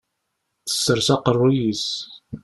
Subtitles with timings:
[0.67, 1.85] Tessers aqerruy-is.